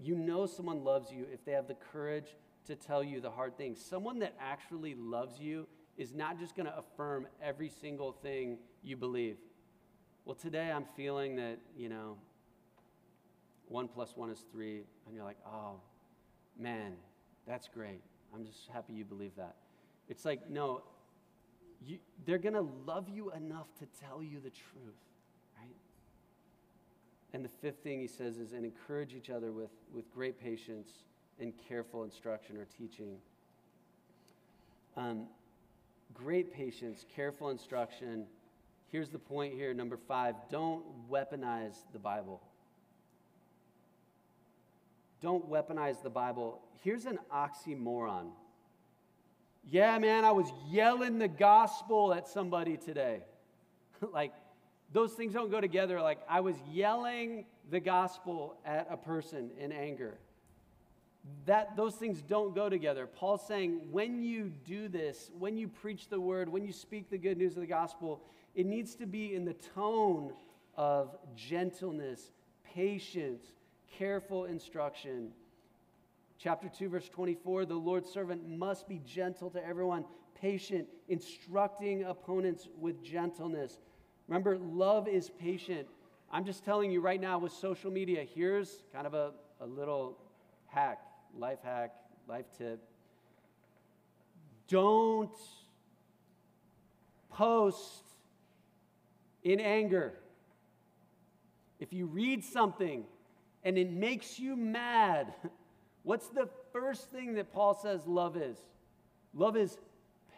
[0.00, 2.36] You know someone loves you if they have the courage
[2.66, 3.76] to tell you the hard thing.
[3.76, 8.96] Someone that actually loves you is not just going to affirm every single thing you
[8.96, 9.36] believe.
[10.24, 12.16] Well, today I'm feeling that, you know,
[13.68, 15.80] one plus one is three, and you're like, oh,
[16.58, 16.92] man,
[17.46, 18.00] that's great.
[18.34, 19.56] I'm just happy you believe that.
[20.08, 20.82] It's like, no,
[21.86, 24.94] you, they're going to love you enough to tell you the truth,
[25.58, 25.76] right?
[27.32, 30.90] And the fifth thing he says is, and encourage each other with, with great patience
[31.40, 33.16] and careful instruction or teaching.
[34.96, 35.26] Um,
[36.12, 38.26] great patience, careful instruction.
[38.90, 42.40] Here's the point here, number five don't weaponize the Bible.
[45.24, 46.60] Don't weaponize the Bible.
[46.82, 48.26] Here's an oxymoron.
[49.70, 53.22] Yeah, man, I was yelling the gospel at somebody today.
[54.12, 54.34] like,
[54.92, 56.02] those things don't go together.
[56.02, 60.18] Like, I was yelling the gospel at a person in anger
[61.46, 63.06] that those things don't go together.
[63.06, 67.16] Paul's saying when you do this, when you preach the word, when you speak the
[67.16, 68.20] good news of the gospel,
[68.54, 70.34] it needs to be in the tone
[70.76, 72.30] of gentleness,
[72.74, 73.54] patience,
[73.98, 75.30] careful instruction.
[76.38, 80.04] Chapter 2, verse 24 the Lord's servant must be gentle to everyone,
[80.40, 83.78] patient, instructing opponents with gentleness.
[84.28, 85.86] Remember, love is patient.
[86.30, 90.18] I'm just telling you right now with social media, here's kind of a, a little
[90.66, 91.00] hack
[91.38, 91.92] life hack,
[92.28, 92.80] life tip.
[94.68, 95.36] Don't
[97.30, 98.04] post
[99.42, 100.14] in anger.
[101.80, 103.04] If you read something
[103.64, 105.34] and it makes you mad,
[106.02, 108.58] what's the first thing that Paul says love is?
[109.32, 109.76] Love is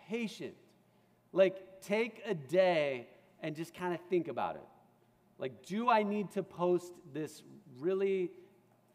[0.09, 0.55] patient.
[1.33, 3.09] Like, take a day
[3.41, 4.65] and just kind of think about it.
[5.39, 7.43] Like, do I need to post this
[7.79, 8.31] really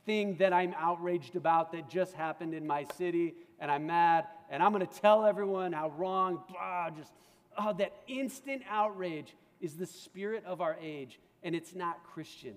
[0.05, 4.63] thing that I'm outraged about that just happened in my city, and I'm mad, and
[4.63, 7.11] I'm going to tell everyone how wrong, blah, just,
[7.57, 12.55] oh, that instant outrage is the spirit of our age, and it's not Christian,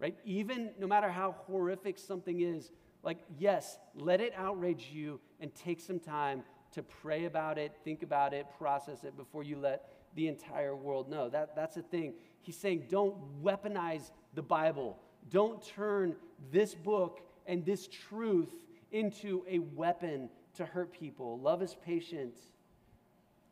[0.00, 0.16] right?
[0.24, 2.70] Even no matter how horrific something is,
[3.02, 8.02] like, yes, let it outrage you and take some time to pray about it, think
[8.02, 11.28] about it, process it before you let the entire world know.
[11.28, 12.14] That, that's the thing.
[12.40, 14.98] He's saying don't weaponize the Bible
[15.30, 16.14] don't turn
[16.52, 18.54] this book and this truth
[18.92, 21.38] into a weapon to hurt people.
[21.40, 22.34] Love is patient.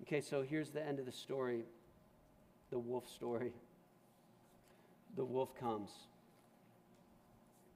[0.03, 1.65] Okay, so here's the end of the story
[2.71, 3.53] the wolf story.
[5.17, 5.91] The wolf comes.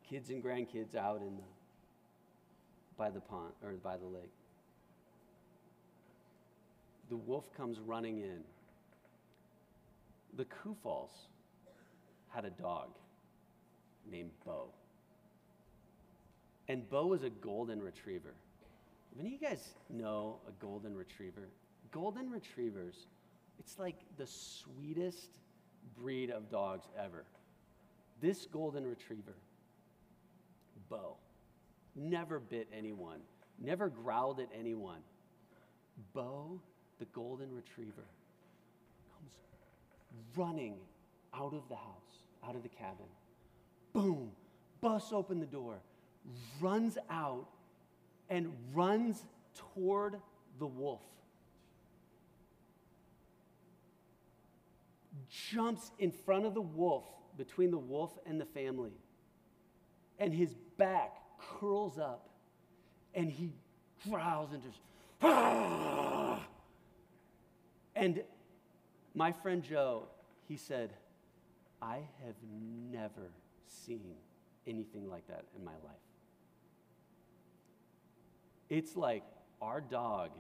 [0.08, 1.42] Kids and grandkids out in the
[2.96, 4.32] by the pond or by the lake.
[7.08, 8.40] The wolf comes running in.
[10.36, 11.10] The Kufals
[12.28, 12.88] had a dog
[14.10, 14.68] named Bo.
[16.68, 18.34] And Bo was a golden retriever.
[19.14, 21.48] When you guys know a golden retriever,
[21.92, 23.06] golden retrievers,
[23.58, 25.38] it's like the sweetest
[25.96, 27.24] breed of dogs ever.
[28.20, 29.34] This golden retriever,
[30.88, 31.16] Bo,
[31.94, 33.20] never bit anyone,
[33.58, 35.00] never growled at anyone.
[36.14, 36.60] Bo,
[36.98, 38.06] the golden retriever,
[39.12, 39.32] comes
[40.36, 40.76] running
[41.34, 43.06] out of the house, out of the cabin,
[43.92, 44.30] boom,
[44.80, 45.80] busts open the door,
[46.60, 47.48] runs out,
[48.30, 49.24] and runs
[49.74, 50.16] toward
[50.58, 51.02] the wolf.
[55.50, 57.04] Jumps in front of the wolf,
[57.36, 58.92] between the wolf and the family.
[60.18, 62.28] And his back curls up,
[63.14, 63.52] and he
[64.08, 64.78] growls and just,
[65.22, 66.40] ah!
[67.94, 68.22] And
[69.14, 70.04] my friend Joe,
[70.46, 70.94] he said,
[71.82, 72.36] I have
[72.92, 73.32] never
[73.66, 74.14] seen
[74.66, 75.96] anything like that in my life.
[78.70, 79.24] It's like
[79.60, 80.30] our dog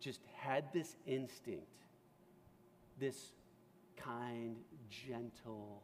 [0.00, 1.66] just had this instinct,
[2.98, 3.32] this
[3.96, 4.56] kind,
[4.88, 5.82] gentle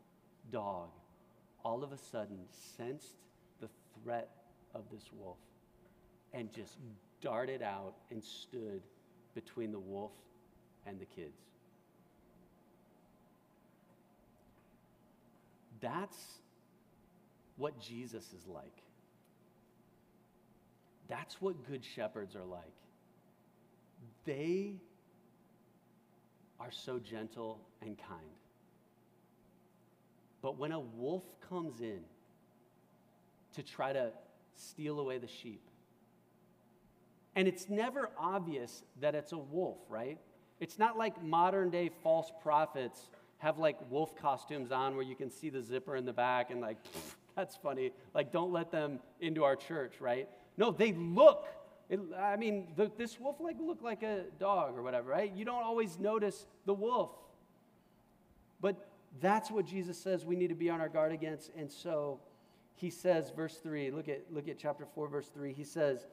[0.50, 0.88] dog,
[1.64, 2.38] all of a sudden
[2.76, 3.16] sensed
[4.02, 4.30] threat
[4.74, 5.38] of this wolf
[6.32, 6.76] and just
[7.20, 8.82] darted out and stood
[9.34, 10.12] between the wolf
[10.86, 11.40] and the kids.
[15.80, 16.16] That's
[17.56, 18.82] what Jesus is like.
[21.08, 22.64] That's what good shepherds are like.
[24.24, 24.76] They
[26.58, 28.20] are so gentle and kind.
[30.42, 32.00] But when a wolf comes in
[33.56, 34.12] to try to
[34.54, 35.62] steal away the sheep.
[37.34, 40.18] And it's never obvious that it's a wolf, right?
[40.58, 45.30] It's not like modern day false prophets have like wolf costumes on where you can
[45.30, 46.78] see the zipper in the back and like,
[47.36, 47.92] that's funny.
[48.14, 50.28] Like, don't let them into our church, right?
[50.56, 51.46] No, they look.
[51.90, 55.30] It, I mean, the, this wolf like look like a dog or whatever, right?
[55.30, 57.10] You don't always notice the wolf.
[58.60, 58.88] But
[59.20, 61.50] that's what Jesus says we need to be on our guard against.
[61.56, 62.20] And so
[62.76, 65.52] he says, verse 3, look at, look at chapter 4, verse 3.
[65.52, 66.06] He says,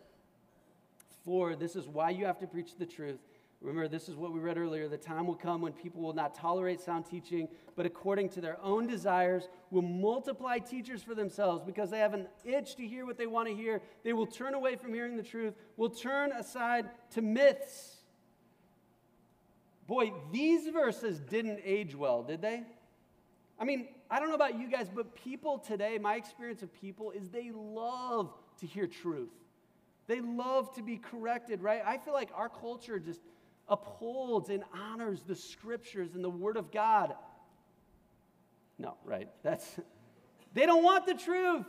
[1.26, 3.20] For this is why you have to preach the truth.
[3.62, 4.90] Remember, this is what we read earlier.
[4.90, 7.48] The time will come when people will not tolerate sound teaching,
[7.78, 12.28] but according to their own desires, will multiply teachers for themselves because they have an
[12.44, 13.82] itch to hear what they want to hear.
[14.04, 17.98] They will turn away from hearing the truth, will turn aside to myths.
[19.88, 22.64] Boy, these verses didn't age well, did they?
[23.60, 27.12] I mean, I don't know about you guys, but people today, my experience of people
[27.12, 29.30] is they love to hear truth.
[30.08, 31.82] They love to be corrected, right?
[31.86, 33.22] I feel like our culture just
[33.70, 37.16] upholds and honors the scriptures and the word of God.
[38.78, 39.30] No, right?
[39.44, 39.80] That's
[40.54, 41.66] they don't want the truth.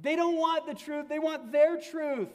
[0.00, 1.08] They don't want the truth.
[1.08, 2.28] They want their truth.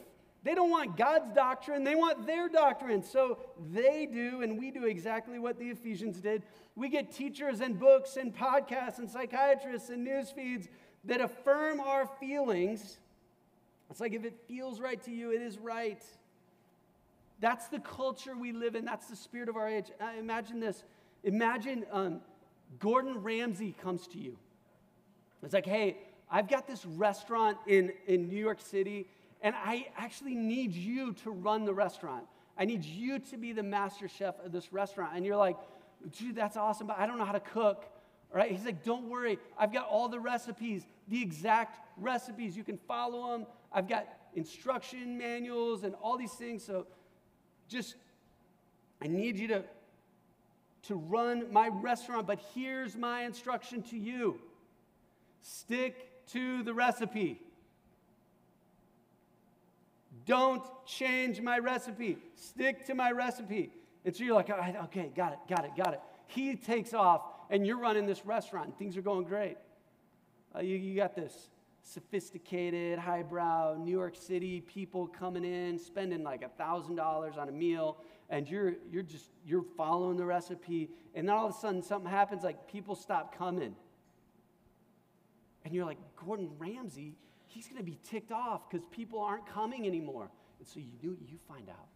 [0.44, 3.02] They don't want God's doctrine, they want their doctrine.
[3.02, 3.38] So
[3.72, 6.42] they do, and we do exactly what the Ephesians did.
[6.76, 10.68] We get teachers and books and podcasts and psychiatrists and news feeds
[11.04, 12.98] that affirm our feelings.
[13.90, 16.02] It's like if it feels right to you, it is right.
[17.40, 18.84] That's the culture we live in.
[18.84, 19.86] That's the spirit of our age.
[20.00, 20.84] Uh, imagine this.
[21.24, 22.20] Imagine um,
[22.78, 24.36] Gordon Ramsay comes to you.
[25.42, 25.98] It's like, hey,
[26.30, 29.06] I've got this restaurant in, in New York City,
[29.42, 32.24] and I actually need you to run the restaurant.
[32.58, 35.12] I need you to be the master chef of this restaurant.
[35.14, 35.56] And you're like,
[36.18, 37.84] dude, that's awesome, but I don't know how to cook.
[38.32, 38.50] Right?
[38.50, 39.38] He's like, don't worry.
[39.58, 42.56] I've got all the recipes, the exact recipes.
[42.56, 43.46] You can follow them.
[43.72, 46.62] I've got instruction manuals and all these things.
[46.62, 46.86] So
[47.68, 47.94] just,
[49.00, 49.64] I need you to,
[50.88, 54.40] to run my restaurant, but here's my instruction to you
[55.40, 57.40] stick to the recipe.
[60.28, 62.18] Don't change my recipe.
[62.34, 63.72] Stick to my recipe.
[64.04, 66.00] And so you're like, okay, got it, got it, got it.
[66.26, 69.56] He takes off, and you're running this restaurant, and things are going great.
[70.54, 71.48] Uh, you, you got this
[71.82, 77.96] sophisticated, highbrow New York City people coming in, spending like $1,000 on a meal,
[78.28, 82.10] and you're, you're just, you're following the recipe, and then all of a sudden something
[82.10, 83.74] happens, like people stop coming.
[85.64, 87.14] And you're like, Gordon Ramsay,
[87.58, 90.30] he's going to be ticked off because people aren't coming anymore.
[90.60, 91.88] And so you do, you find out.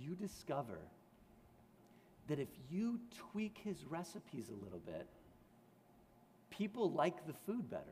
[0.00, 0.80] You discover
[2.26, 2.98] that if you
[3.30, 5.06] tweak his recipes a little bit,
[6.50, 7.84] people like the food better.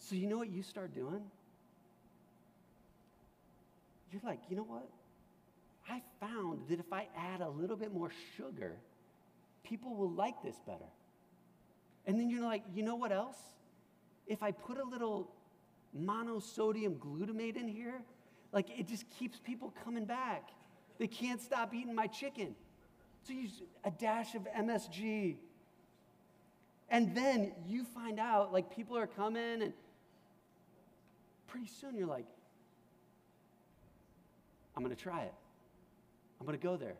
[0.00, 1.22] So, you know what you start doing?
[4.10, 4.88] You're like, you know what?
[5.88, 8.72] I found that if I add a little bit more sugar,
[9.62, 10.90] people will like this better.
[12.08, 13.36] And then you're like, you know what else?
[14.26, 15.30] If I put a little
[15.98, 18.02] monosodium glutamate in here,
[18.52, 20.50] like it just keeps people coming back.
[20.98, 22.54] They can't stop eating my chicken.
[23.22, 25.36] So you use a dash of MSG.
[26.88, 29.72] And then you find out like people are coming and
[31.46, 32.26] pretty soon you're like,
[34.76, 35.34] I'm to try it.
[36.40, 36.96] I'm to go there.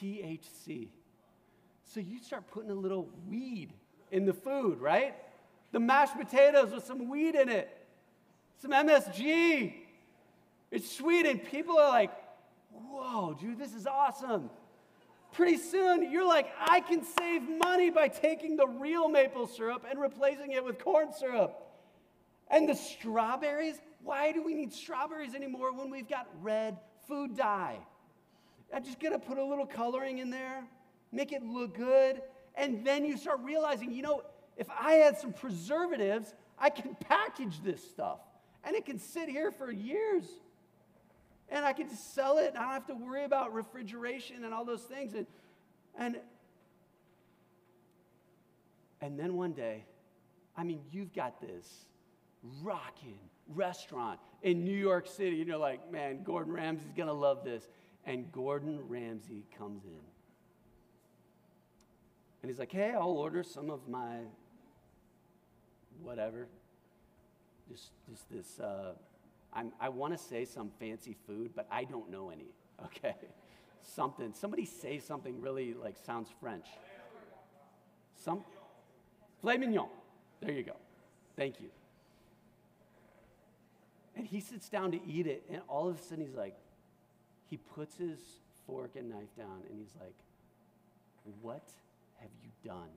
[0.00, 0.88] THC.
[1.84, 3.72] So you start putting a little weed
[4.10, 5.14] in the food, right?
[5.72, 7.68] The mashed potatoes with some weed in it,
[8.58, 9.74] some MSG.
[10.70, 12.12] It's sweet, and people are like,
[12.70, 14.50] whoa, dude, this is awesome.
[15.32, 19.98] Pretty soon, you're like, I can save money by taking the real maple syrup and
[20.00, 21.58] replacing it with corn syrup.
[22.48, 27.78] And the strawberries, why do we need strawberries anymore when we've got red food dye?
[28.74, 30.64] I'm just gonna put a little coloring in there,
[31.12, 32.20] make it look good,
[32.54, 34.22] and then you start realizing, you know,
[34.62, 38.20] if I had some preservatives, I can package this stuff
[38.62, 40.24] and it can sit here for years.
[41.48, 42.50] And I can just sell it.
[42.50, 45.14] And I don't have to worry about refrigeration and all those things.
[45.14, 45.26] And,
[45.98, 46.16] and,
[49.00, 49.84] and then one day,
[50.56, 51.66] I mean, you've got this
[52.62, 55.40] rocking restaurant in New York City.
[55.40, 57.66] And you're like, man, Gordon Ramsay's to love this.
[58.06, 60.00] And Gordon Ramsay comes in.
[62.42, 64.18] And he's like, hey, I'll order some of my
[66.00, 66.48] whatever.
[67.70, 68.92] Just, just this, uh,
[69.52, 73.16] I'm, I want to say some fancy food, but I don't know any, okay?
[73.82, 74.32] something.
[74.32, 76.66] Somebody say something really like sounds French.
[78.16, 78.44] Some,
[79.40, 79.88] filet mignon.
[80.40, 80.76] There you go.
[81.36, 81.68] Thank you.
[84.16, 86.54] And he sits down to eat it, and all of a sudden he's like,
[87.48, 88.18] he puts his
[88.66, 90.14] fork and knife down, and he's like,
[91.40, 91.64] What
[92.20, 92.88] have you done?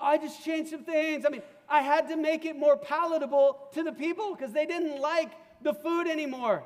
[0.00, 1.24] I just changed some things.
[1.26, 5.00] I mean, I had to make it more palatable to the people because they didn't
[5.00, 5.32] like
[5.62, 6.62] the food anymore.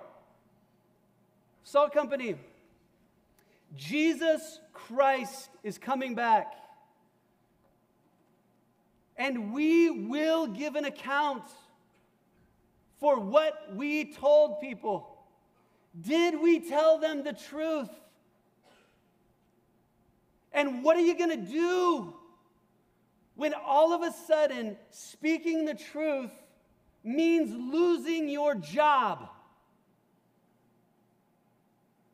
[1.64, 2.37] Salt Company,
[3.76, 6.55] Jesus Christ is coming back.
[9.16, 11.45] And we will give an account
[12.99, 15.09] for what we told people.
[16.01, 17.91] Did we tell them the truth?
[20.53, 22.14] And what are you going to do
[23.43, 26.30] when all of a sudden speaking the truth
[27.03, 29.30] means losing your job?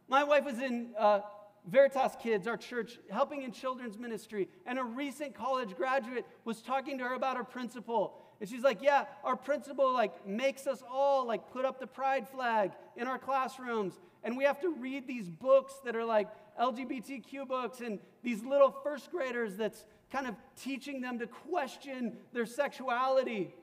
[0.09, 1.20] My wife was in uh,
[1.66, 6.97] Veritas Kids, our church, helping in children's ministry, and a recent college graduate was talking
[6.97, 8.14] to her about her principal.
[8.41, 12.26] And she's like, "Yeah, our principal like makes us all like put up the pride
[12.26, 17.47] flag in our classrooms, and we have to read these books that are like LGBTQ
[17.47, 23.54] books and these little first graders that's kind of teaching them to question their sexuality.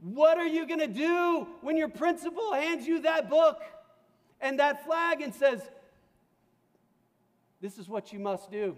[0.00, 3.60] What are you going to do when your principal hands you that book
[4.40, 5.60] and that flag and says,
[7.60, 8.76] This is what you must do?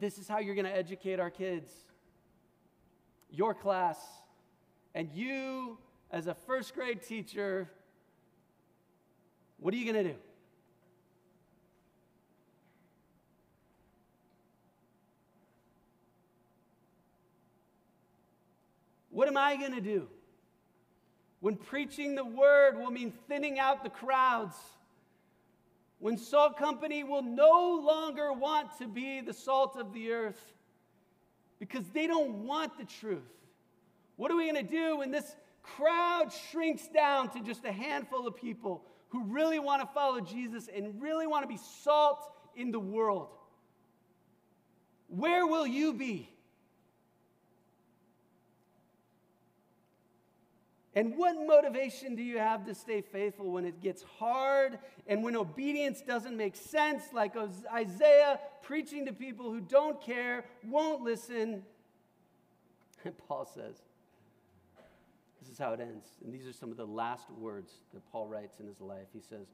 [0.00, 1.70] This is how you're going to educate our kids.
[3.30, 3.98] Your class,
[4.94, 5.78] and you,
[6.10, 7.70] as a first grade teacher,
[9.58, 10.18] what are you going to do?
[19.18, 20.06] What am I going to do?
[21.40, 24.54] When preaching the word will mean thinning out the crowds.
[25.98, 30.40] When Salt Company will no longer want to be the salt of the earth
[31.58, 33.26] because they don't want the truth.
[34.14, 38.24] What are we going to do when this crowd shrinks down to just a handful
[38.24, 42.20] of people who really want to follow Jesus and really want to be salt
[42.54, 43.30] in the world?
[45.08, 46.28] Where will you be?
[50.98, 55.36] And what motivation do you have to stay faithful when it gets hard and when
[55.36, 57.34] obedience doesn't make sense, like
[57.72, 61.62] Isaiah preaching to people who don't care, won't listen?
[63.04, 63.76] And Paul says,
[65.40, 66.08] this is how it ends.
[66.24, 69.06] And these are some of the last words that Paul writes in his life.
[69.12, 69.46] He says,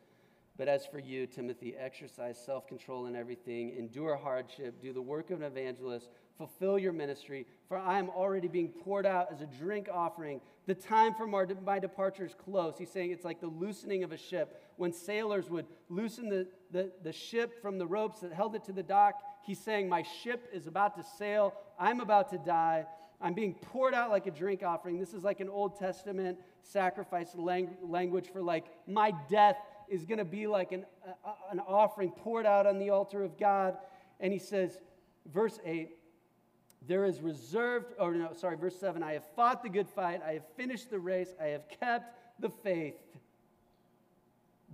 [0.56, 5.30] But as for you, Timothy, exercise self control in everything, endure hardship, do the work
[5.30, 9.46] of an evangelist fulfill your ministry, for I am already being poured out as a
[9.46, 10.40] drink offering.
[10.66, 12.78] The time for my departure is close.
[12.78, 14.62] He's saying it's like the loosening of a ship.
[14.76, 18.72] When sailors would loosen the, the, the ship from the ropes that held it to
[18.72, 21.54] the dock, he's saying, My ship is about to sail.
[21.78, 22.86] I'm about to die.
[23.20, 24.98] I'm being poured out like a drink offering.
[24.98, 29.56] This is like an Old Testament sacrifice lang- language for like, my death
[29.88, 33.38] is going to be like an, uh, an offering poured out on the altar of
[33.38, 33.76] God.
[34.20, 34.78] And he says,
[35.32, 35.90] verse 8,
[36.86, 40.34] there is reserved, or no, sorry, verse 7 I have fought the good fight, I
[40.34, 42.94] have finished the race, I have kept the faith.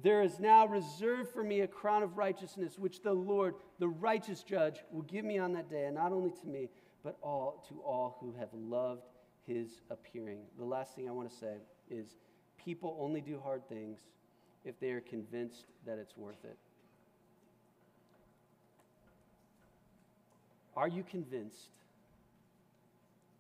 [0.03, 4.43] There is now reserved for me a crown of righteousness, which the Lord, the righteous
[4.43, 6.69] judge, will give me on that day, and not only to me,
[7.05, 9.03] but all to all who have loved
[9.47, 10.41] his appearing.
[10.59, 11.57] The last thing I want to say
[11.91, 12.17] is
[12.63, 13.99] people only do hard things
[14.65, 16.57] if they are convinced that it's worth it.
[20.77, 21.69] Are you convinced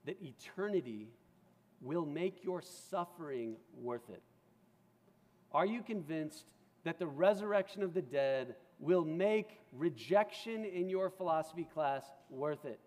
[0.07, 1.09] that eternity
[1.81, 4.23] will make your suffering worth it?
[5.53, 6.53] Are you convinced
[6.85, 12.81] that the resurrection of the dead will make rejection in your philosophy class worth it?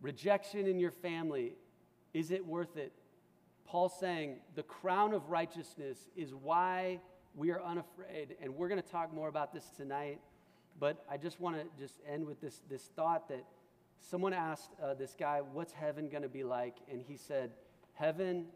[0.00, 1.54] Rejection in your family,
[2.12, 2.92] is it worth it?
[3.64, 7.00] Paul saying the crown of righteousness is why
[7.34, 8.36] we are unafraid.
[8.40, 10.20] And we're going to talk more about this tonight.
[10.78, 13.44] But I just want to just end with this, this thought that
[14.00, 16.76] someone asked uh, this guy, What's heaven going to be like?
[16.90, 17.52] And he said,
[17.94, 18.46] Heaven,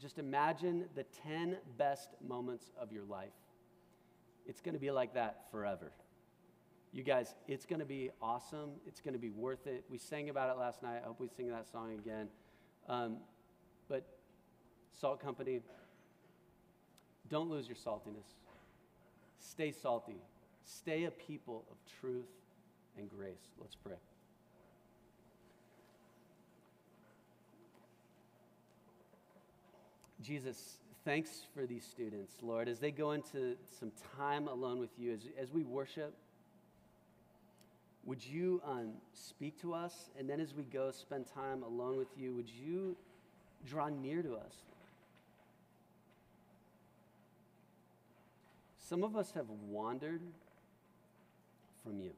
[0.00, 3.32] just imagine the 10 best moments of your life.
[4.46, 5.92] It's going to be like that forever.
[6.92, 8.70] You guys, it's going to be awesome.
[8.86, 9.84] It's going to be worth it.
[9.88, 11.00] We sang about it last night.
[11.02, 12.28] I hope we sing that song again.
[12.88, 13.18] Um,
[13.88, 14.04] but,
[15.00, 15.60] Salt Company,
[17.28, 18.26] don't lose your saltiness.
[19.38, 20.16] Stay salty.
[20.64, 22.28] Stay a people of truth
[22.98, 23.52] and grace.
[23.60, 23.96] Let's pray.
[30.22, 35.14] Jesus, thanks for these students, Lord, as they go into some time alone with you,
[35.14, 36.14] as, as we worship.
[38.04, 40.10] Would you um, speak to us?
[40.18, 42.96] And then as we go spend time alone with you, would you
[43.66, 44.54] draw near to us?
[48.78, 50.20] Some of us have wandered
[51.84, 52.12] from you.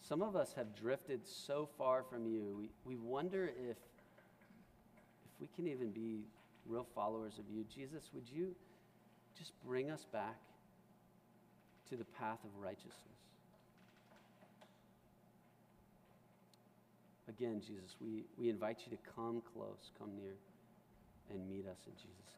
[0.00, 5.48] Some of us have drifted so far from you, we, we wonder if, if we
[5.54, 6.24] can even be
[6.66, 7.64] real followers of you.
[7.74, 8.54] Jesus, would you
[9.38, 10.38] just bring us back
[11.90, 12.94] to the path of righteousness?
[17.28, 20.32] Again, Jesus, we, we invite you to come close, come near,
[21.30, 22.32] and meet us in Jesus'